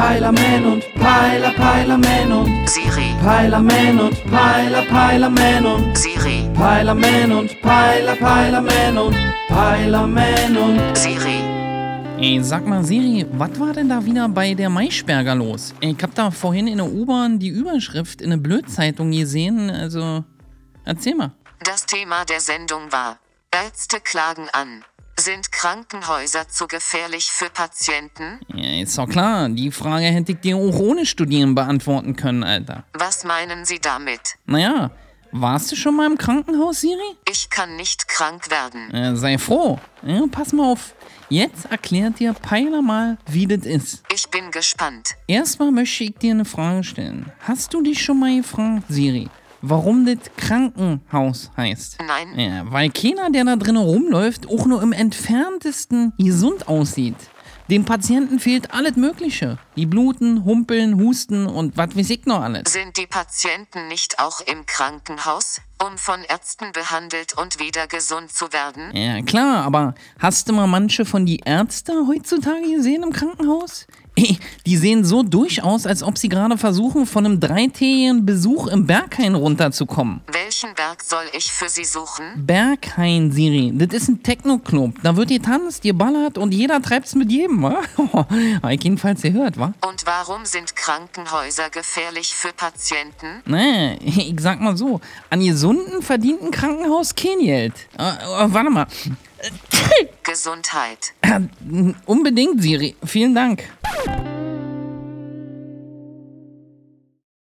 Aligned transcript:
Peilerman 0.00 0.64
und 0.64 0.94
Peiler, 0.94 1.50
Peilerman 1.50 2.32
und 2.32 2.70
Siri, 2.70 3.14
Peilerman 3.22 4.00
und 4.00 4.30
Peiler, 4.30 4.82
Peilerman 4.86 5.66
und 5.66 5.98
Siri, 5.98 6.50
Peilerman 6.54 7.30
und 7.32 7.60
Peiler, 7.60 8.16
Peilerman 8.16 8.96
und 8.96 9.16
Peilerman 9.48 10.56
und 10.56 10.96
Siri. 10.96 11.42
Ey, 12.18 12.42
sag 12.42 12.66
mal, 12.66 12.82
Siri, 12.82 13.26
was 13.32 13.60
war 13.60 13.74
denn 13.74 13.90
da 13.90 14.02
wieder 14.02 14.26
bei 14.30 14.54
der 14.54 14.70
Maischberger 14.70 15.34
los? 15.34 15.74
Ich 15.80 16.02
hab 16.02 16.14
da 16.14 16.30
vorhin 16.30 16.66
in 16.66 16.78
der 16.78 16.86
U-Bahn 16.86 17.38
die 17.38 17.48
Überschrift 17.48 18.22
in 18.22 18.30
der 18.30 18.38
Blödzeitung 18.38 19.10
gesehen, 19.10 19.68
also 19.68 20.24
erzähl 20.86 21.14
mal. 21.14 21.32
Das 21.62 21.84
Thema 21.84 22.24
der 22.24 22.40
Sendung 22.40 22.90
war 22.90 23.18
Ärzte 23.50 24.00
klagen 24.00 24.48
an. 24.54 24.82
Sind 25.18 25.52
Krankenhäuser 25.52 26.48
zu 26.48 26.66
gefährlich 26.66 27.30
für 27.30 27.50
Patienten? 27.50 28.40
Ja, 28.70 28.82
ist 28.82 28.96
doch 28.98 29.08
klar, 29.08 29.48
die 29.48 29.70
Frage 29.70 30.04
hätte 30.06 30.32
ich 30.32 30.40
dir 30.40 30.56
auch 30.56 30.78
ohne 30.78 31.04
Studieren 31.06 31.54
beantworten 31.54 32.14
können, 32.14 32.44
Alter. 32.44 32.84
Was 32.94 33.24
meinen 33.24 33.64
Sie 33.64 33.78
damit? 33.80 34.36
Naja, 34.46 34.90
warst 35.32 35.72
du 35.72 35.76
schon 35.76 35.96
mal 35.96 36.06
im 36.06 36.16
Krankenhaus, 36.18 36.80
Siri? 36.80 37.16
Ich 37.28 37.50
kann 37.50 37.76
nicht 37.76 38.06
krank 38.08 38.50
werden. 38.50 38.90
Äh, 38.92 39.16
sei 39.16 39.38
froh. 39.38 39.78
Ja, 40.02 40.22
pass 40.30 40.52
mal 40.52 40.70
auf. 40.70 40.94
Jetzt 41.28 41.66
erklärt 41.70 42.18
dir 42.18 42.32
Peiler 42.32 42.82
mal, 42.82 43.18
wie 43.28 43.46
das 43.46 43.64
ist. 43.66 44.02
Ich 44.12 44.28
bin 44.28 44.50
gespannt. 44.50 45.10
Erstmal 45.26 45.70
möchte 45.70 46.04
ich 46.04 46.14
dir 46.16 46.32
eine 46.32 46.44
Frage 46.44 46.82
stellen. 46.84 47.32
Hast 47.40 47.72
du 47.74 47.82
dich 47.82 48.02
schon 48.02 48.18
mal 48.20 48.36
gefragt, 48.36 48.84
Siri, 48.88 49.28
warum 49.62 50.04
das 50.06 50.18
Krankenhaus 50.36 51.50
heißt? 51.56 51.98
Nein, 52.06 52.38
Ja, 52.38 52.62
weil 52.72 52.90
keiner, 52.90 53.30
der 53.30 53.44
da 53.44 53.56
drinnen 53.56 53.82
rumläuft, 53.82 54.48
auch 54.48 54.66
nur 54.66 54.82
im 54.82 54.92
entferntesten 54.92 56.12
gesund 56.18 56.68
aussieht. 56.68 57.16
Dem 57.70 57.84
Patienten 57.84 58.40
fehlt 58.40 58.74
alles 58.74 58.96
Mögliche. 58.96 59.56
Die 59.76 59.86
bluten, 59.86 60.44
humpeln, 60.44 60.96
husten 60.98 61.46
und 61.46 61.76
was 61.76 61.96
weiß 61.96 62.10
ich 62.10 62.26
noch 62.26 62.42
alles. 62.42 62.72
sind 62.72 62.96
die 62.96 63.06
Patienten 63.06 63.86
nicht 63.86 64.18
auch 64.18 64.40
im 64.40 64.66
Krankenhaus, 64.66 65.60
um 65.80 65.96
von 65.96 66.20
Ärzten 66.28 66.72
behandelt 66.72 67.34
und 67.38 67.60
wieder 67.60 67.86
gesund 67.86 68.32
zu 68.32 68.52
werden? 68.52 68.90
Ja, 68.92 69.22
klar, 69.22 69.64
aber 69.64 69.94
hast 70.18 70.48
du 70.48 70.52
mal 70.52 70.66
manche 70.66 71.04
von 71.04 71.24
die 71.24 71.42
Ärzte 71.44 71.92
heutzutage 72.08 72.74
gesehen 72.74 73.04
im 73.04 73.12
Krankenhaus? 73.12 73.86
Ey, 74.16 74.40
Die 74.66 74.76
sehen 74.76 75.04
so 75.04 75.22
durch 75.22 75.62
aus, 75.62 75.86
als 75.86 76.02
ob 76.02 76.18
sie 76.18 76.28
gerade 76.28 76.58
versuchen, 76.58 77.06
von 77.06 77.24
einem 77.24 77.38
dreitägigen 77.38 78.26
Besuch 78.26 78.66
im 78.66 78.86
Berghain 78.88 79.36
runterzukommen. 79.36 80.22
Welchen 80.50 80.74
Berg 80.74 81.04
soll 81.04 81.26
ich 81.32 81.52
für 81.52 81.68
Sie 81.68 81.84
suchen? 81.84 82.24
Berghain, 82.34 83.30
Siri, 83.30 83.70
das 83.72 84.02
ist 84.02 84.08
ein 84.08 84.20
Techno-Club. 84.20 84.94
Da 85.00 85.14
wird 85.14 85.28
getanzt, 85.28 85.82
geballert 85.84 86.38
und 86.38 86.52
jeder 86.52 86.82
treibt's 86.82 87.14
mit 87.14 87.30
jedem, 87.30 87.62
wa? 87.62 87.84
Jedenfalls 88.68 89.22
gehört, 89.22 89.60
wa? 89.60 89.72
Und 89.86 90.04
warum 90.06 90.44
sind 90.44 90.74
Krankenhäuser 90.74 91.70
gefährlich 91.70 92.34
für 92.34 92.52
Patienten? 92.52 93.44
Nee, 93.46 93.94
ich 94.04 94.40
sag 94.40 94.60
mal 94.60 94.76
so, 94.76 95.00
an 95.30 95.38
gesunden 95.38 96.02
verdient 96.02 96.42
ein 96.42 96.50
Krankenhaus 96.50 97.14
kein 97.14 97.38
Geld. 97.38 97.74
Äh, 97.96 98.08
äh, 98.08 98.52
warte 98.52 98.70
mal. 98.70 98.88
Gesundheit. 100.24 101.12
Äh, 101.20 101.42
unbedingt, 102.06 102.60
Siri. 102.60 102.96
Vielen 103.04 103.36
Dank. 103.36 103.68